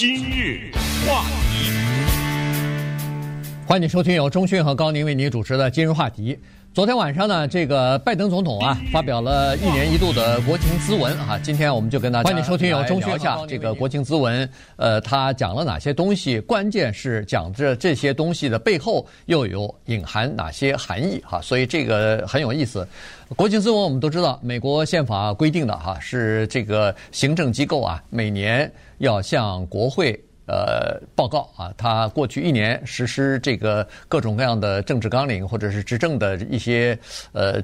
[0.00, 0.72] 今日
[1.06, 1.70] 话题，
[3.66, 6.38] 欢迎收听由钟讯和高宁为您主持的今日话题。
[6.72, 11.36] 昨天晚上呢，这个拜登总统啊发表了一年一度的国情咨文啊。
[11.42, 16.38] 今天我们就跟大家欢迎收听由钟讯下这个国情咨文，呃，他讲了哪些东西？
[16.38, 21.40] 关键是讲这这些东西的背后又有隐含哪些含义哈？
[21.42, 22.86] 所以这个很有意思。
[23.34, 30.18] 国情咨文我们都知道，美国宪法规定的哈是这个行政机构啊每年要向国会。
[30.50, 36.98] 呃，报告啊，他过去一年实施这个各种各样的政治纲领，或者是执政的一些
[37.30, 37.62] 呃。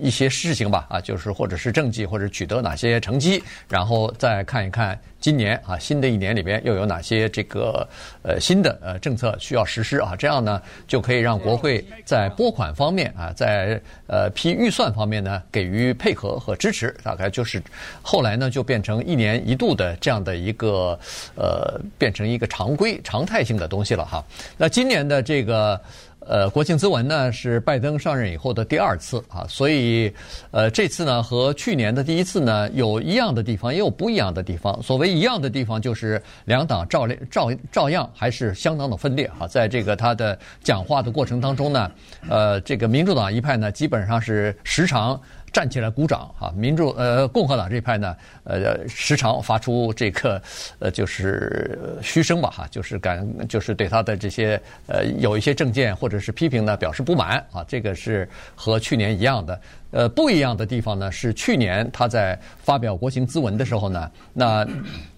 [0.00, 7.86] 一些事情吧，啊，就是或者是政绩，或者取得哪些成绩，然后再看一看今年啊，新的一年里边又有哪些这个
[8.22, 17.62] 呃新的呃政策需要实施啊，这样呢就可以让国会在拨款方面啊，在呃批预算方面呢给予配合和支持，大概就是
[18.02, 20.98] 后来呢就变成一年一度的这样的一个
[21.34, 24.24] 呃变成一个常规常态性的东西了哈。
[24.56, 25.80] 那今年的这个。
[26.26, 30.12] 呃，国庆咨文呢是拜登上任以后的第二次啊，所以
[30.50, 34.82] 呃这次呢和去年的第一次呢有一样的地方，也有不一样的地方。
[34.82, 39.46] 所谓一样的地方，就是两党照照照样还是相当的分裂啊。
[39.46, 41.90] 在这个他的讲话的过程当中呢，
[42.28, 45.20] 呃，这个民主党一派呢基本上是时常。
[45.54, 46.52] 站起来鼓掌啊！
[46.56, 50.42] 民主呃共和党这派呢，呃时常发出这个
[50.80, 59.60] 呃就是嘘声吧哈，就是感就是对他的这些呃有一些政见或者是批评呢表示不满啊，这个是和去年一样的。
[59.92, 64.66] 呃不一样的地方呢是去年他在发表国情咨文的时候呢，那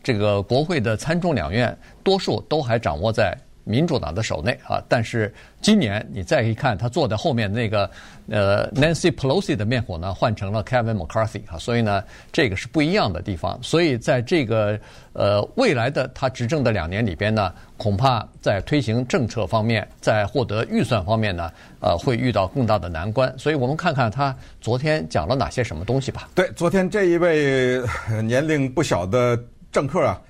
[0.03, 3.34] 这个国会的参众两院多数都还掌握在。
[3.69, 7.91] 民主党的手内啊，但是今年你再一看，他坐在后面那个
[8.31, 13.59] 呃 Nancy Pelosi 的面孔呢，换成了 Kevin McCarthy 啊，所以呢，这个是不一样的地方。
[13.61, 14.78] 所以在这个
[15.14, 21.50] 呃未来的他执政的两年里边呢，恐怕在推行政策方面，在获得预算方面呢，
[21.81, 23.37] 呃，会遇到更大的难关。
[23.37, 26.28] 所以我们看看他昨天讲了哪些什么东西吧。
[26.37, 27.82] 对，昨天这一位
[28.22, 29.37] 年龄不小的
[29.72, 30.22] 政客啊，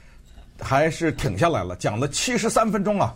[0.59, 3.15] 还是挺下来了，讲了七十三分钟啊。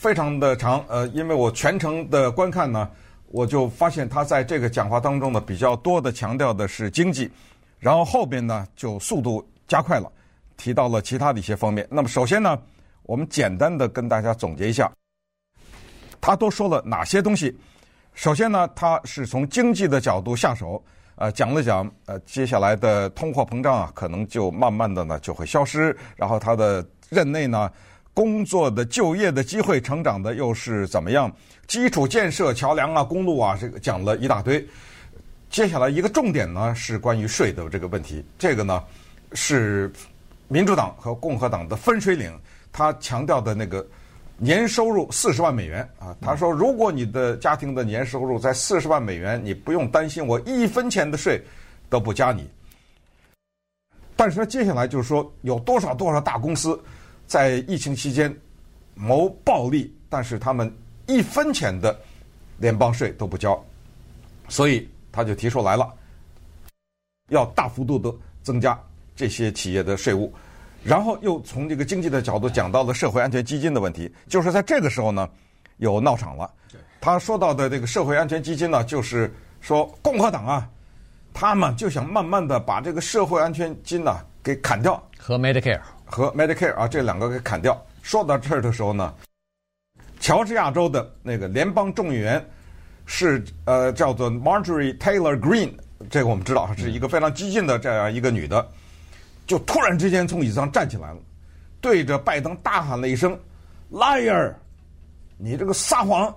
[0.00, 2.88] 非常的长，呃，因为我全程的观看呢，
[3.26, 7.30] 我就发现他在这个讲话当中呢，比较多的强调的是经济，
[7.78, 10.10] 然后后边呢就速度加快了，
[10.56, 11.86] 提到了其他的一些方面。
[11.90, 12.58] 那么首先呢，
[13.02, 14.90] 我们简单的跟大家总结一下，
[16.18, 17.54] 他都说了哪些东西。
[18.14, 20.82] 首先呢，他是从经济的角度下手，
[21.16, 27.70] 呃，讲了讲，呃，接下来的通货膨胀啊，可能就慢慢的呢就会消失，然后他的任内呢。
[28.12, 31.30] 工作的、就业的机会、成长的又是怎么样？
[31.66, 34.66] 基础建设、桥梁啊、公路啊，这个讲了一大堆。
[35.48, 38.82] 接下来一个重点呢是关于税的这个问题，这个呢
[39.32, 39.92] 是
[40.48, 42.36] 民主党和共和党的分水岭。
[42.72, 43.84] 他强调的那个
[44.36, 51.40] 年收入四十万美元啊，他说如果你的家庭的年收入在四十万美元，你不用担心我一分钱的税
[51.88, 52.48] 都不加你。
[54.16, 56.80] 但是他接下来就是说有多少多少大公司。
[57.30, 58.36] 在疫情期间
[58.92, 60.68] 谋暴利，但是他们
[61.06, 61.96] 一分钱的
[62.58, 63.64] 联邦税都不交，
[64.48, 65.88] 所以他就提出来了，
[67.28, 68.76] 要大幅度的增加
[69.14, 70.34] 这些企业的税务，
[70.82, 75.30] 然后又从这个经济的角度讲到了社会安全基金的问题，就是在这个时候呢，
[75.76, 76.52] 有闹场了。
[77.00, 80.68] 他说到的这个社会安全基金呢，就是说共和党啊，
[81.32, 85.80] 他们就想慢慢的把这个社会安全金呢给砍掉和 Medicare。
[86.10, 87.80] 和 Medicare 啊，这两个给砍掉。
[88.02, 89.14] 说到这儿的时候呢，
[90.18, 92.44] 乔治亚州的那个联邦众议员
[93.06, 95.72] 是呃叫做 Marjorie Taylor Greene，
[96.10, 98.66] 这个我们知道是一个非常激进的这样一个女的，
[99.46, 101.18] 就突然之间从椅子上站起来了，
[101.80, 103.38] 对着拜登大喊了一声
[103.92, 104.52] “liar”，
[105.36, 106.34] 你这个撒谎，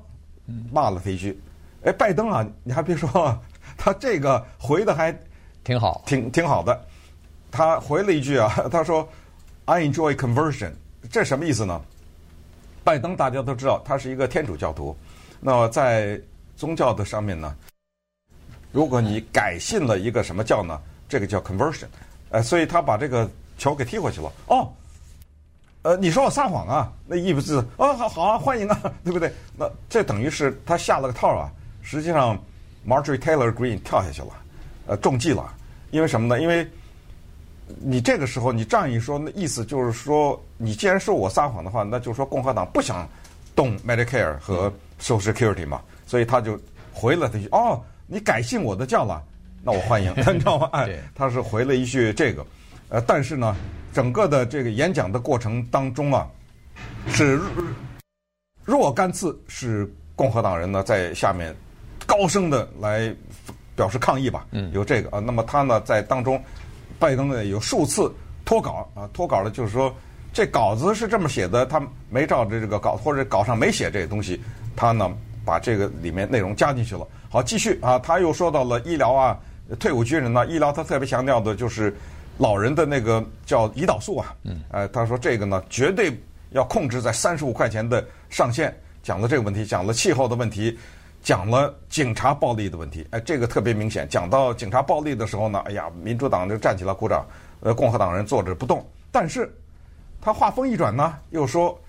[0.71, 1.39] 骂了他一句。
[1.83, 3.35] 哎，拜登啊，你还别说，
[3.77, 5.17] 他这个回的还
[5.63, 6.85] 挺好，挺挺好的。
[7.49, 9.07] 他回了一句啊，他说。
[9.65, 10.71] I enjoy conversion，
[11.09, 11.81] 这什么意思呢？
[12.83, 14.95] 拜登大家都知道，他是一个天主教徒。
[15.39, 16.19] 那么在
[16.57, 17.55] 宗教的上面呢，
[18.73, 20.77] 如果你改信了一个什么教呢，
[21.07, 21.87] 这个叫 conversion。
[22.29, 24.29] 呃，所以他把这个球给踢回去了。
[24.47, 24.69] 哦，
[25.83, 26.91] 呃，你说我撒谎啊？
[27.07, 29.31] 那意思是，哦，好好啊，欢迎啊，对不对？
[29.55, 31.49] 那这等于是他下了个套啊。
[31.81, 32.37] 实际上
[32.85, 34.29] ，Marjorie Taylor Green 跳下去了，
[34.87, 35.53] 呃，中计了。
[35.91, 36.41] 因为什么呢？
[36.41, 36.67] 因为
[37.79, 43.07] 你这个时候，你这样一说，那意思就是说，你既然说我撒谎的话，那就是说共和党不想
[43.55, 46.59] 动 Medicare 和 Social Security 嘛，所以他就
[46.91, 49.23] 回了他一句：“哦，你改信我的教了，
[49.63, 50.13] 那我欢迎。
[50.17, 50.69] ”你知道吗？
[50.73, 52.45] 哎，他是回了一句这个。
[52.89, 53.55] 呃，但是呢，
[53.91, 56.27] 整个的这个演讲的过程当中啊，
[57.07, 57.39] 是
[58.63, 61.55] 若干次是共和党人呢在下面
[62.05, 63.13] 高声的来
[63.75, 66.39] 表示抗议吧，嗯，有这个啊，那么他呢在当中，
[67.03, 68.09] 拜登呢有数次
[68.45, 69.93] 脱稿啊，脱稿了就是说
[70.31, 74.41] 这稿子是这么写的，他没照着这个稿或者稿上没写这个东西，
[74.73, 75.11] 他呢
[75.43, 77.05] 把这个里面内容加进去了。
[77.29, 79.37] 好，继续啊，他又说到了医疗啊，
[79.81, 81.93] 退伍军人呢，医疗他特别强调的就是
[82.37, 86.17] 老人的那个叫胰岛素啊，嗯，呃，他说这个呢绝对
[86.51, 88.73] 要控制在三十五块钱的上限，
[89.03, 90.79] 讲了这个问题，讲了气候的问题。
[91.23, 94.05] 讲了警察暴力的问题，哎，这个特别明显。
[94.09, 97.25] 讲到警察暴力的时候呢，哎呀，民主党就站起来鼓掌，
[97.61, 98.85] 呃，共和党人坐着不动。
[99.09, 99.49] 但是，
[100.19, 101.79] 他话锋一转呢，又说，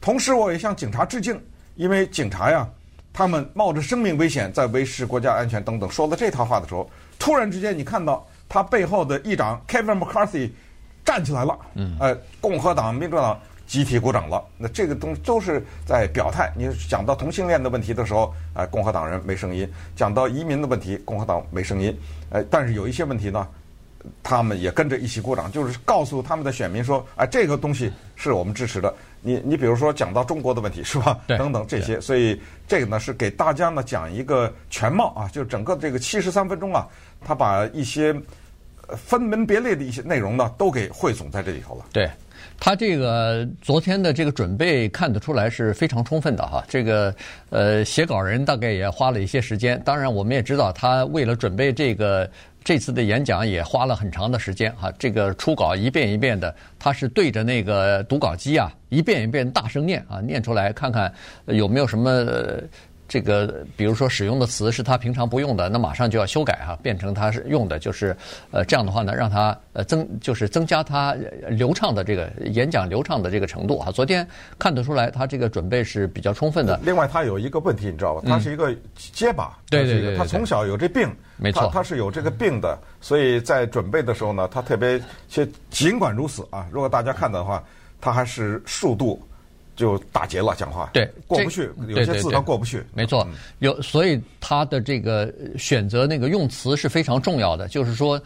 [0.00, 1.38] 同时我也向警察致敬，
[1.74, 2.68] 因为警察呀，
[3.12, 5.90] 他们冒着生命危险在维持国家安全等等。
[5.90, 6.88] 说了这套话的时候，
[7.18, 10.50] 突然之间，你看到他背后的议长 Kevin McCarthy
[11.04, 13.36] 站起来了，嗯，呃，共和党、民主党。
[13.66, 16.52] 集体鼓掌了，那这个东都是在表态。
[16.56, 19.66] 你讲到同性恋的问题的时候，哎，共和党人没声音；
[19.96, 21.96] 讲到移民的问题，共和党没声音。
[22.30, 23.48] 哎，但是有一些问题呢，
[24.22, 28.94] 他们也跟着一起鼓掌，就是告诉他们的选民说，哎，这个东西是我们支持的。
[29.22, 31.18] 你你比如说讲到中国的问题是吧？
[31.26, 32.38] 等等这些，所以
[32.68, 36.86] 这个呢是给大家呢讲一个全貌啊，就是整个这个七十三分钟啊，
[37.24, 38.14] 他把一些
[38.94, 41.86] 分门别类的一些内容呢都给汇总在这里头了。
[41.90, 42.10] 对。
[42.58, 47.14] 他这个昨天的这个准备看得出来是非常充分的哈，这个
[47.50, 52.28] 呃写稿人大概也花了一些时间，当然我们也知道他为了准备这个
[52.62, 61.12] 这次的演讲也花了很长的时间哈，这个初稿一遍一遍的，他是对着那个读稿机啊一遍一遍大声念啊念出来，看看
[61.46, 62.26] 有没有什么。
[63.06, 68.16] 这个比如说使用的词是他平常不用的，那马上就要修改哈，变成他是用的，就是
[68.50, 71.14] 呃这样的话呢，让他呃增就是增加他
[71.48, 73.90] 流畅的这个演讲流畅的这个程度啊。
[73.90, 74.26] 昨天
[74.58, 76.80] 看得出来，他这个准备是比较充分的。
[76.82, 78.22] 另外，他有一个问题，你知道吧？
[78.26, 87.62] 他是一个结巴，对对对，他从小有这病，没错，他是有这个病的，所以在准备的时候呢，他特别，且尽管如此啊，如果大家看到的话，
[88.00, 89.20] 他还是数度。
[89.76, 93.26] 就打结了，讲话对过不去，有些字他过不去，没错，
[93.58, 98.20] 有所以他的这个选择那个用词是非常重要的，就是说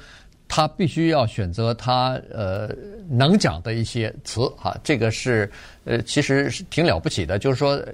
[0.46, 2.68] 他必须要选择他呃
[3.08, 5.50] 能讲的一些词哈，这个是
[5.84, 7.92] 呃其实是挺了不起的，就是说、呃、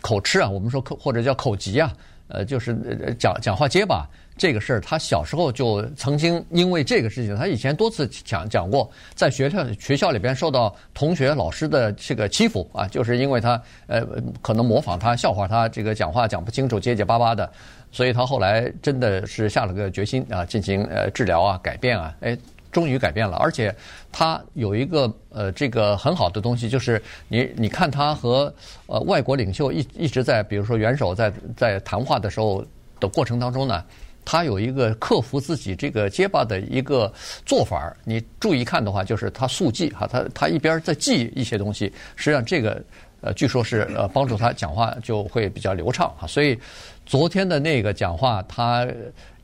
[0.00, 1.92] 口吃啊，我们说口或者叫口疾啊，
[2.28, 4.08] 呃就是讲讲话结巴。
[4.36, 14.04] 这个事儿，他小时候就曾经因为这个事情，他以前多次讲讲过，在学校学校里边受到同学老师的这个欺负啊，就是因为他呃
[14.42, 17.48] 可能模仿他笑话他这个讲话讲不清楚结结巴巴的，
[17.92, 22.36] 所以他后来真的是下了个决心啊，进行呃治疗啊改变啊，哎，
[22.72, 23.72] 终于改变了，而且
[24.10, 28.52] 他有一个呃这个很好的东西，就是你你看他和
[28.86, 32.64] 呃外国领袖一一直在比如说元首在在谈话的时候
[32.98, 33.84] 的过程当中呢。
[34.24, 37.12] 他有一个克服自己这个结巴的一个
[37.44, 42.82] 做法，你注意看的话，就是他速记哈，他他一边在记一些东西，实际上这个
[43.20, 46.26] 呃，据说是呃帮助他讲话就会比较流畅哈。
[46.26, 46.58] 所以
[47.06, 48.86] 昨天的那个讲话，他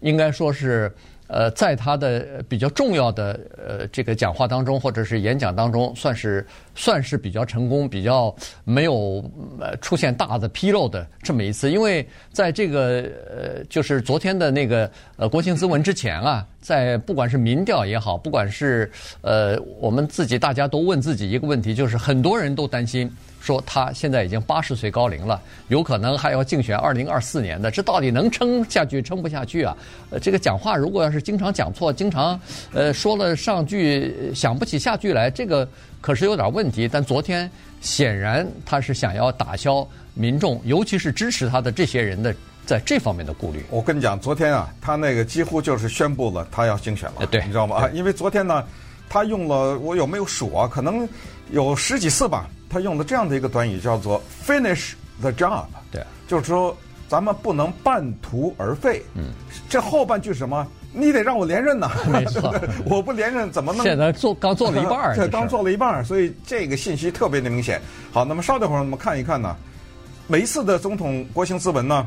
[0.01, 0.93] 应该说是。
[1.33, 6.45] 呃，在他的比较重要的呃这个讲话当中，或者是演讲当中，算是
[6.81, 8.35] 算是比较成功，比较
[8.65, 9.23] 没有
[9.61, 11.71] 呃出现大的纰漏的这么一次。
[11.71, 18.91] 因为在这个呃就是昨天的那个呃国情咨文之前啊，在不管是民调也好，不管是
[19.21, 23.11] 呃我们自己大家都问自己一个问题，就是很多人都担心。
[23.43, 29.75] 说他现在已经八十岁高龄了，有可能还要竞选二零二四年的，这到底能撑下去撑不下去啊？
[30.11, 32.39] 呃，这个讲话如果要是经常讲错，经常
[32.75, 35.67] 呃说了上句想不起下句来，这个
[36.01, 36.89] 可是有点问题。
[36.89, 42.35] 但昨天显然他是想要打消民众，尤其是支持他的这些人的
[42.67, 43.65] 在这方面的顾虑。
[43.71, 47.77] 我跟你讲，昨天啊，他那个几乎就是宣布了他要竞选了，对，你知道吗？
[47.77, 48.65] 啊，因为昨天呢，
[49.09, 50.69] 他用了我有没有数啊？
[50.69, 51.09] 可能
[51.51, 52.49] 有十几次吧。
[52.69, 56.77] 他用了这样的一个短语叫做 “finish the job”，对，就是说
[57.09, 59.03] 咱们不能半途而废。
[59.15, 59.33] 嗯，
[59.69, 60.65] 这后半句什么？
[60.93, 61.89] 你得让我连任呐！
[62.11, 62.55] 没错，
[62.85, 63.83] 我不连任怎么弄？
[63.85, 67.81] 现在做刚做了一半儿， 这刚做了一半儿，所以这个信息特别的明显。
[68.13, 69.55] 好，那么稍等会儿我们看一看呢，
[70.27, 72.07] 每一次的总统国情咨文呢，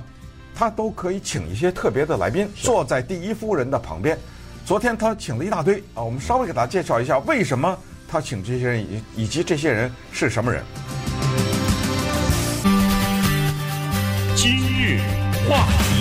[0.53, 4.17] 他都可以请一些特别的来宾坐在第一夫人的旁边。
[4.65, 7.77] 昨天他请了一大堆啊，我们稍微给大家介绍一下为什么。
[8.07, 10.61] 他请这些人以以及这些人是什么人？
[14.35, 14.99] 今日
[15.49, 15.92] 话题。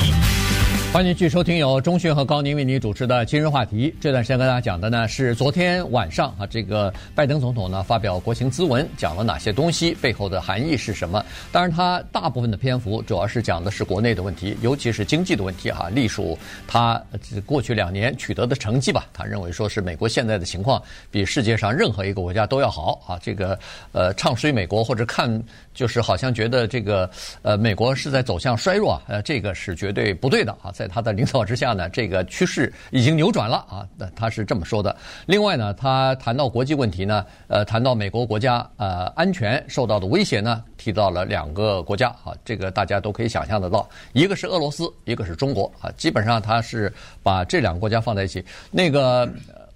[0.92, 3.94] 欢迎继续收听由中讯和高宁为您主持的今日话题。
[3.98, 11.24] 这段时间跟大家讲的呢是昨天晚上啊，这个拜登总统呢发表国情咨文，讲了哪些东西，背后的含义是什么？
[11.50, 17.02] 当然，他大部分的篇幅主要是讲的是国内的问题，尤其是经济的问题哈、啊，隶属他
[17.46, 19.06] 过去两年取得的成绩吧。
[19.14, 20.80] 他认为说是美国现在的情况
[21.10, 23.18] 比世界上任何一个国家都要好啊。
[23.22, 23.58] 这个
[23.92, 30.70] 呃，唱衰美国或者看就是好像觉得这个呃美国是在走向衰弱，呃，这个是绝对不对的啊。
[30.82, 33.86] 在他的领导之下呢，这个趋势已经扭转了啊。
[33.96, 34.94] 那他是这么说的。
[35.26, 45.88] 另外呢，他谈到国际问题呢，呃，谈到美国国家呃安全受到的威胁呢，提到了两个国家啊，这个大家都可以想象得到，一个是俄罗斯，一个是中国啊。
[45.96, 48.44] 基本上他是把这两个国家放在一起。
[48.72, 49.28] 那个。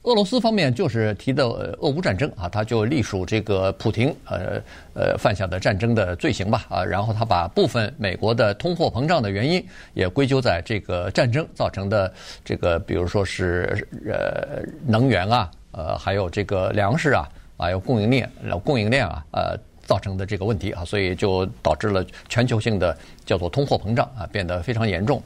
[0.06, 4.62] 俄罗斯方面就是提的俄乌战争啊，他就隶属这个普廷呃
[4.94, 12.12] 呃犯下的战争的罪行吧啊，然后他把部分美国的通货膨胀的原因也归咎在这个战争造成的
[12.44, 18.30] 这个，比如说是呃能源啊，呃还有这个粮食啊，还有供应链
[18.62, 25.20] 供应链啊呃造成的这个问题啊，所以就导致了全球性的叫做通货膨胀啊变得非常严重，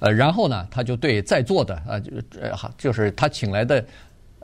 [0.00, 2.10] 呃然后呢他就对在座的啊就
[2.40, 3.84] 呃就是他请来的。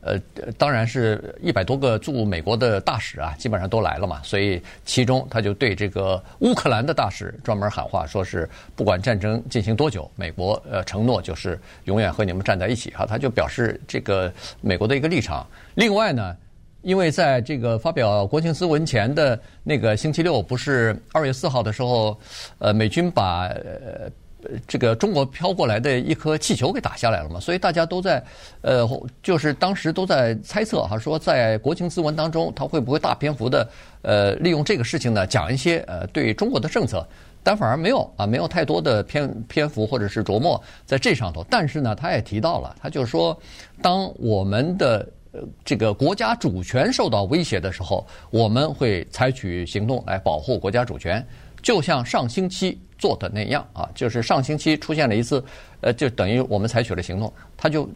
[0.02, 0.18] 呃，
[0.56, 4.20] 当然是一百多个驻美国的大使啊，基本上都来了嘛。
[4.22, 13.04] 所以其中他就对这个乌克兰的大使专门喊话，说是不管战争进行多久，美国呃承诺就是永远和你们站在一起哈。
[13.04, 15.46] 他就表示这个美国的一个立场。
[15.74, 16.36] 另外呢，
[16.82, 22.18] 因为在这个发表国情咨文前的那个星期六，不是二月四号的时候，
[22.58, 24.10] 呃，美军把呃。
[24.42, 28.22] 呃这个中国飘过来的一颗气球给打下来了嘛，所以大家都在，
[28.62, 28.88] 呃，
[29.22, 33.68] 就是当时都在猜测哈，说在国情咨文当中，他会不会大篇幅的，
[34.02, 37.06] 呃，利用这个事情呢，讲一些呃对中国的政策，
[37.42, 41.44] 但反而没有啊，没有太多的篇篇幅或者是琢磨在这上头。
[41.50, 43.38] 但是呢，他也提到了，他就说，
[43.82, 51.26] 当我们的呃这个国家主权受到威胁的时候，我们会采取行动来保护国家主权，
[51.62, 52.80] 就像上星期。
[53.00, 55.42] 做的那样啊，就是上星期出现了一次，
[55.80, 57.88] 呃，就等于我们采取了行动，他就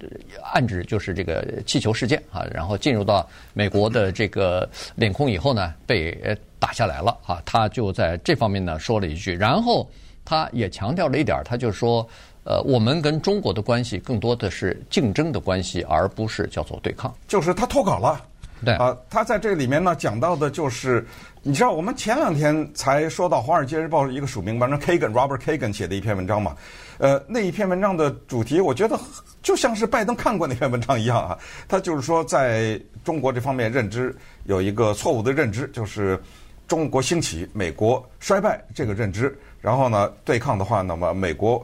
[0.52, 6.18] 暗指就是这个气球事件啊，然后进入到美国的这个领空以后呢，被
[6.58, 9.86] 打下来了啊，他就在这方面呢说了一句，然后
[10.24, 12.08] 他也强调了一点，他就说，
[12.44, 18.18] 呃，我们跟中国的关系更多的是竞争的关系，而不是叫做对抗，就是他脱稿了。
[18.64, 21.06] 对啊，他在这里面呢讲到的就是，
[21.46, 26.56] 你知道我们前两天才说到《华尔街日报》一个署名，反正 Kagan Robert Kagan 写的一篇文章嘛，
[26.96, 28.98] 呃，那一篇文章的主题，我觉得
[29.42, 31.38] 就像是拜登看过那篇文章一样啊。
[31.68, 36.18] 他就是说，在中国这方面认知有一个错误的认知，就是
[36.66, 39.38] 中国兴起，美国衰败这个认知。
[39.60, 41.62] 然后呢，对抗的话，那么美国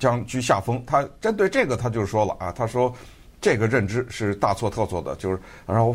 [0.00, 0.82] 将居下风。
[0.84, 2.92] 他针对这个，他就说了啊，他说。
[3.40, 5.36] 这个认知是大错特错的，就是
[5.66, 5.92] 然后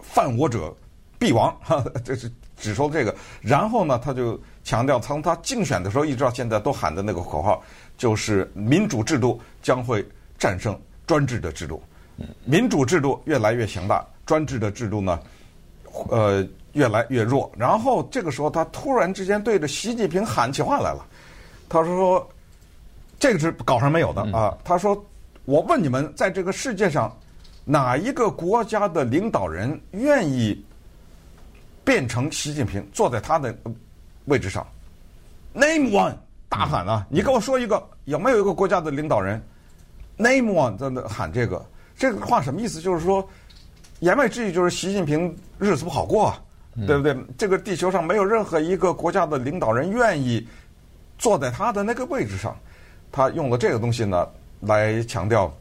[0.00, 0.74] 犯我者
[1.18, 2.26] 必亡，哈， 这是
[2.56, 3.14] 只说这个。
[3.40, 7.62] 然后呢，他就强调，从他竞选的时候一直到现在都喊的那个口号，
[7.96, 10.06] 就是民主制度将会
[10.38, 11.82] 战胜专制的制度。
[12.44, 15.20] 民主制度越来越强大，专制的制度呢，
[16.08, 17.50] 呃，越来越弱。
[17.56, 21.04] 然后这个时候，他突然之间对着习近平喊起话来了，
[21.68, 22.28] 他说
[23.18, 25.04] ：“这个是稿上没有的啊。”他说。
[25.44, 27.16] 我问你们，在这个世界上，
[27.64, 30.60] 哪一个国家的领导人愿意
[31.86, 33.56] 变成习近平，坐在他的
[34.24, 34.66] 位置上
[35.54, 36.14] ？Name one，
[36.48, 37.06] 大喊啊！
[37.08, 39.40] 你跟我说一个，有没有一个国家的领导人
[40.18, 41.64] ？Name one，在那喊这个，
[41.96, 42.80] 这个话什么意思？
[42.80, 43.26] 就是说，
[44.00, 46.42] 言外之意就是习近平日子不好过，啊，
[46.86, 47.16] 对不对？
[47.38, 50.44] 这个地球上没有任何一个国家的领导人愿意
[51.16, 52.54] 坐在他的那个位置上。
[53.12, 54.28] 他用了这个东西呢。
[54.60, 55.54] 来强调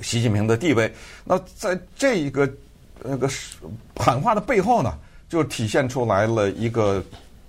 [0.00, 0.90] 习近平的地位，
[1.24, 2.48] 那在这一个
[3.02, 3.28] 那个
[3.96, 4.96] 喊话的背后呢，
[5.32, 7.02] 就体现出来了一个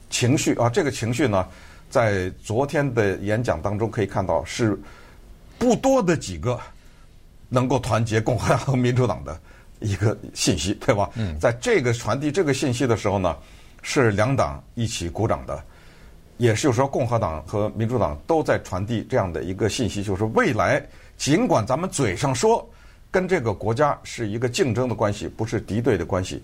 [0.10, 0.70] 情绪啊。
[0.70, 1.46] 这个情绪呢，
[1.90, 4.80] 在昨天的演讲当中可以看到，是
[5.60, 6.58] 不多的几个
[7.50, 9.38] 能够团结共和党和民主党的
[9.82, 11.10] 一个信息，对吧？
[11.16, 13.36] 嗯，在这个传递这个信息的时候呢，
[13.82, 15.62] 是两党一起鼓掌的。
[16.38, 20.82] 也是就是说，共和党和民主党都在传递这样的一个信息，就是未来
[21.18, 22.66] 尽管咱们嘴上说
[23.12, 26.42] 跟这个国家是一个竞争的关系，不是敌对的关系，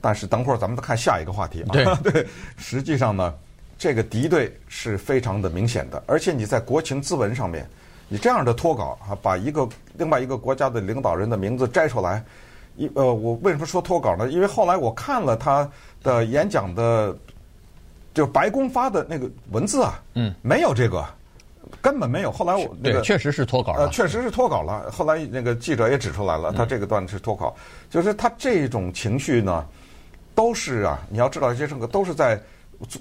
[0.00, 1.68] 但是等会儿咱们再看下一个话题啊。
[1.72, 2.26] 对， 对，
[2.56, 3.34] 实际上呢，
[3.78, 7.68] 这个敌对是非常的明显的，而且你在国情咨文上面，
[8.08, 12.24] 你这样的脱稿啊，把一个另外一个国家的领导人的名字摘出来，
[12.76, 14.28] 一呃，我为什么说脱稿呢？
[14.28, 15.68] 因为后来我看了他
[16.02, 17.16] 的演讲的。
[18.16, 21.04] 就白宫发的那个文字啊，嗯，没有这个，
[21.82, 22.32] 根本没有。
[22.32, 24.90] 后来我那个确实是脱稿了，确实是脱稿了。
[24.90, 27.60] 后来那个记者也指出来了，他这个段是脱稿，嗯、
[27.90, 29.66] 就是他这种情绪呢，
[30.36, 32.40] 都是啊，你要知道，一些政策都是在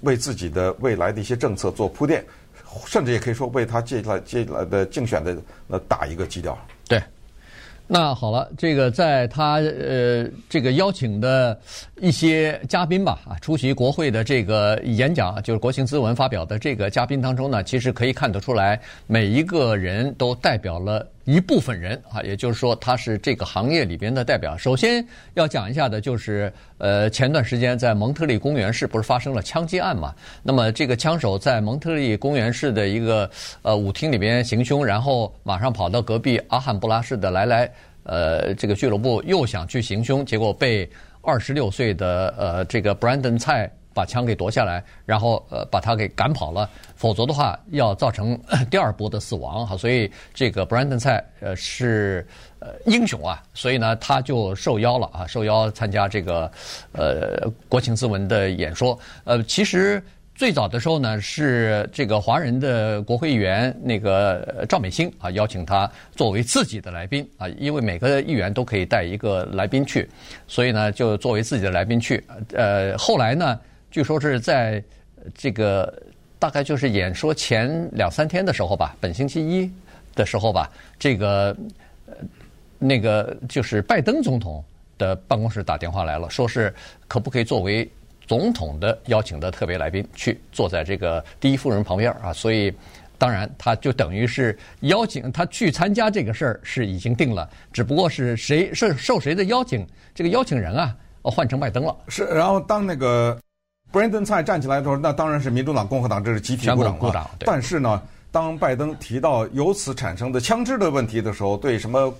[0.01, 2.25] 为自己的未来的一些政策做铺垫，
[2.87, 5.37] 甚至也可以说为他接下来接下来的竞选的
[5.67, 6.57] 呃打一个基调。
[6.87, 6.99] 对。
[7.87, 11.55] 那好了，这个在他呃这个邀请的
[12.01, 21.07] 一些嘉宾吧啊，出席国会的这个演讲，就是国情咨文发表的这个嘉宾当中呢，其实可以看得出来，每一个人都代表了。
[21.23, 24.55] 一部分人啊，也就是说，他是这个行业里边的代表。
[24.55, 30.13] 首先要讲一下的，就是呃，前段时间在蒙特利公园市不是发生了枪击案嘛？
[30.43, 33.27] 那么这个枪手在蒙特利公园市的一个
[33.63, 37.71] 呃舞厅里边行凶，然后马上跑到隔壁阿罕布拉市的来来
[38.03, 40.87] 呃这个俱乐部又想去行凶，结果被
[41.25, 43.69] 二十六岁的呃这个 Brandon 蔡。
[43.95, 48.37] 把枪给夺下来，然后呃把他给赶跑了，否则的话要造成
[48.69, 49.77] 第二波的死亡哈。
[49.77, 52.27] 所以这个 Brandon 蔡呃是
[52.59, 56.51] 呃英雄啊，所以呢他就受邀了啊，受邀参加这个
[56.91, 58.99] 呃国情咨文的演说。
[59.23, 60.03] 呃，其实
[60.35, 70.07] 最早的时候呢是这个华人的国会议员那个赵美星啊邀请他作为自己的来宾啊，因为每个议员都可以带一个来宾去，
[70.47, 72.23] 所以呢就作为自己的来宾去。
[72.53, 73.59] 呃，后来呢。
[73.91, 74.83] 据说是在
[75.33, 76.03] 这个
[76.37, 79.71] 大概就是演说前两三天的时候吧，本星期一
[80.13, 81.55] 的时候吧，这个
[82.77, 84.61] 那个就是拜登总统
[84.97, 86.75] 的办公室打电话来了，说是
[87.07, 87.89] 可不可以作为
[88.27, 92.31] 总统的邀请的特别来宾去坐在这个第一夫人旁边啊？
[92.33, 92.73] 所以
[93.17, 101.95] 当然他就等于是邀请他去参加这个事儿是已经定了，只不过是谁是受谁的邀请，这个邀请人啊换成拜登了。
[102.07, 103.37] 是，然后当那个。
[103.93, 107.31] Brandon 蔡站起来的时候，那当然是民主党、共和党这是集体鼓掌了。
[107.45, 112.13] 但是呢，当拜登提到由此产生的枪支的问题的时候，对什么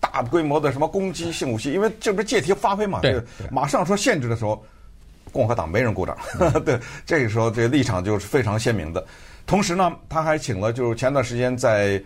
[0.00, 2.98] 大规模的什么攻击性武器，因为这不是借题发挥嘛？
[3.00, 4.60] 对，马上说限制的时候，
[5.32, 6.16] 共和党没人鼓掌。
[6.64, 9.04] 对，这个时候这个立场就是非常鲜明的。
[9.46, 12.02] 同时呢，他还请了就是前段时间在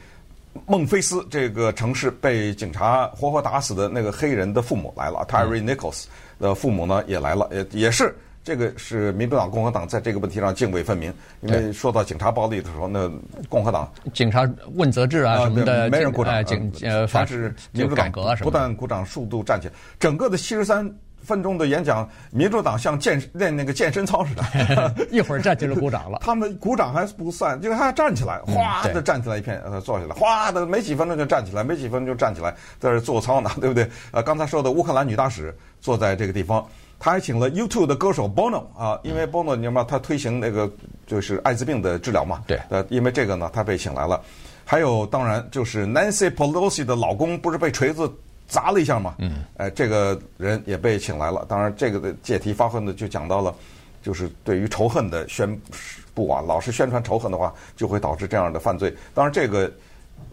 [0.67, 6.07] 孟菲斯这个城市被警察活活打死的那个黑人的父母来了，Tyre Nichols
[6.41, 8.15] 的父母呢也来了，也也是。
[8.45, 11.13] 这个是民主党、共和党在这个问题上泾渭分明。
[11.43, 13.11] 因为说到警察暴力的时候，那
[13.47, 16.43] 共和党警察问责制啊什么的，没人鼓掌。
[16.47, 19.75] 警呃，凡是民主党不但鼓掌，速度站起来。
[20.01, 20.91] 整个的七十三
[21.23, 26.19] 分钟的演讲，民主党像健练那个健身操似的， 一会儿站起来鼓掌了。
[26.25, 33.89] 他们鼓掌还不算，就是他站起来，哗的站起来一片，呃，坐下来，哗的没几分钟就站起来，没几分钟就站起来，在这做操呢， 对不对？
[34.13, 36.67] 呃，刚才说的乌克兰女大使坐在这个地方。
[37.01, 39.87] 他还请了 YouTube 的歌手 Bono 啊，因为 Bono 你知道吗？
[39.89, 40.69] 他推行那个
[41.07, 42.43] 就是艾滋病的治疗嘛。
[42.45, 42.59] 对。
[42.71, 44.21] 呃，因为这个呢，他被请来了。
[44.65, 48.13] 还有，当然就是 Nancy Pelosi 的老公，不是被锤子
[48.49, 49.15] 砸了一下嘛？
[49.19, 49.45] 嗯。
[49.59, 51.47] 哎，这个人也被请来了。
[51.49, 53.55] 当然，这个的借题发挥的就讲到了，
[54.03, 55.57] 就是对于仇恨的宣
[56.15, 58.93] 布啊，老是宣传仇恨的话，就会导致这样的犯罪。
[59.15, 59.71] 当然，这个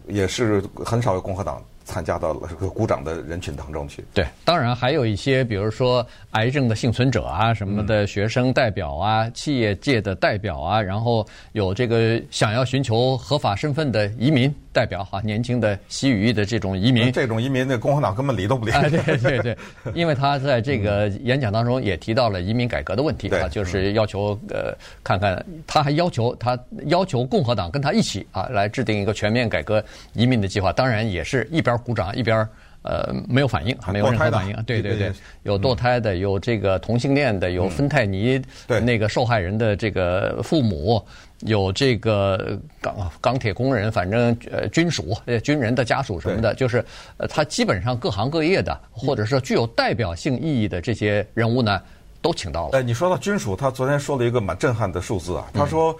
[0.08, 1.62] 也是很少有共和党。
[1.88, 4.04] 参加到了这个鼓掌的人群当中去。
[4.12, 17.10] 对，当然还有一些，比如说癌症的幸存者啊，什么的学生代表啊，嗯、企业界的代表啊，然后有这个想要寻求合法身份的移民代表哈，年轻的西语裔的这种移民。
[17.10, 18.72] 这种移民，那共和党根本理都不理。
[18.72, 19.56] 哎，对对对，
[19.94, 26.58] 因为他在这个演讲当中也提到了移民改革的问题啊，就是要求呃，看看他还要求他
[26.88, 30.70] 要求共和党跟他一起啊，来制定一个全面改革移民的计划。
[30.70, 31.74] 当然也是一边。
[31.86, 32.44] 鼓掌一边
[32.82, 34.54] 呃没有反应，还没有任何反应。
[34.64, 35.12] 对对对，
[35.42, 38.40] 有堕胎的，有这个同性恋的，有芬太尼
[38.82, 41.04] 那个受害人的这个父母，
[41.40, 46.84] 有这个钢钢铁工人，反正呃军属、军人的家属什么的，就是
[47.16, 51.82] 呃他基本上各行各业的，或者说具有代表性意义的这些人物呢，
[52.22, 52.78] 都请到了。
[52.78, 55.96] 哎，你说到军属，他昨天说了一个蛮震撼的数字啊，他说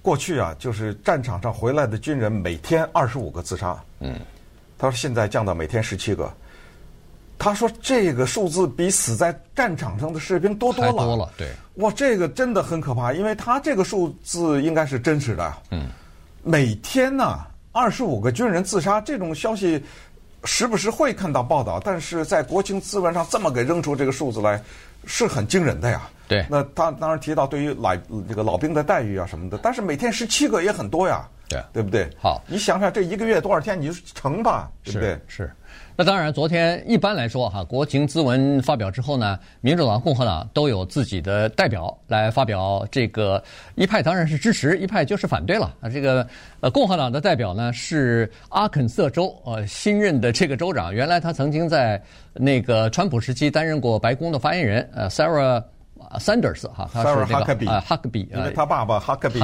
[0.00, 3.78] 过去啊，就是战场上回来的军人每天二十五个自杀。
[4.00, 4.14] 嗯。
[4.80, 6.32] 他说：“现在降到每天十七个。”
[7.38, 11.48] 他说：“这个数字比死在战场上的士兵多多了。”多了，对。
[11.74, 15.52] 哇，这个真的很可怕，因为他这个数字应该是真实的。
[15.70, 15.88] 嗯。
[16.42, 17.40] 每天呢，
[17.72, 19.82] 二十五个军人自杀，这种消息
[20.44, 24.62] 时不时会看到报道，但是在国情咨文上这么给扔出这个数字来，
[25.04, 26.08] 是很惊人的呀。
[26.26, 26.46] 对。
[26.48, 27.94] 那他当然提到对于老
[28.28, 31.28] 这个老兵的待遇啊什么的，但是每天十七个也很多呀。
[31.50, 32.08] 对，对不对？
[32.16, 35.18] 好，你想想这一个月多少天，你就成吧，对不对？
[35.26, 35.50] 是。
[35.96, 43.42] 那当然，昨天一般来说哈，国情咨文发表之后呢，民主党、共和党都有自己的代表来发表这个。
[43.74, 45.74] 一派当然是支持，一派就是反对了。
[45.80, 46.26] 啊，这个
[46.60, 52.00] 呃，共和党的代表呢是阿肯色州呃新任的这个州长，原来他曾经在
[52.32, 55.62] 那个川普时期担任过白宫的发言人，呃，Sarah。
[56.18, 59.38] Sanders 哈，他是那个啊，哈克比，因为他爸爸哈克比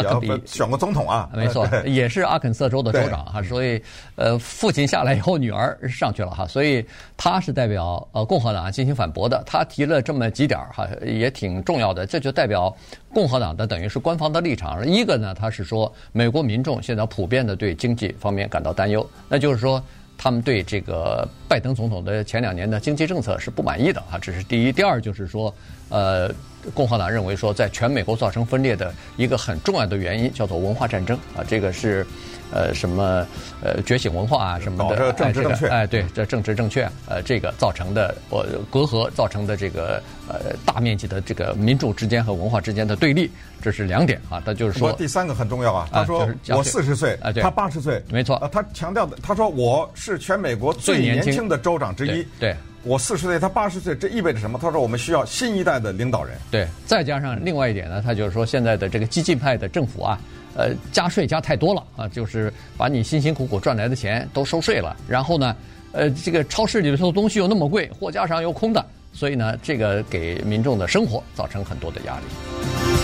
[0.45, 3.81] 选过总统啊，没错，也是阿肯色州的州长哈，所以
[4.17, 6.85] 呃，父亲下来以后，女儿上去了哈，所以
[7.17, 9.41] 他是代表呃共和党进行反驳的。
[9.47, 12.75] 他提了这么几点哈，也挺重要的，这就代表
[13.15, 14.85] 共和党的等于是官方的立场。
[14.85, 19.81] 一个呢，他是说美国民众现在普遍的对经济方面感到担忧，那就是说
[20.19, 24.73] 他们对这个拜登总统的前两年的经济政策是不满意的啊，这是第一。
[24.73, 25.55] 第二就是说
[25.91, 26.29] 呃。
[26.75, 32.07] 共和党认为说，在全美国造成分裂的一个很重要的原因叫做文化战争啊，这个是，
[32.51, 33.27] 呃，什么
[33.63, 44.43] 呃觉醒文化啊什么的，政治正确，哎，对，这政治正确，呃，这个造成的我隔阂造成的这个呃大面积的这个民众之间和文化之间的对立，这是两点啊。
[44.45, 52.55] 他就是说，第三个很重要啊，他说我四十岁啊，他八十岁，没错，他强调的，他说我是全美国最年轻的州长之一，对。
[52.87, 54.57] 我四十岁，他八十岁，这意味着什么？
[54.63, 56.39] 他说我们需要新一代的领导人。
[56.53, 60.21] 对，再加上另外一点呢，他就是说现在的这个激进派的政府啊，
[60.55, 65.57] 呃，加税加太多了啊，就是把你辛辛苦苦赚来的钱都收税了，然后呢，
[65.91, 72.96] 呃，这个超市里头的东西又那么贵，货架上又空的，所以呢，这个给民众的生活造成很多的压力。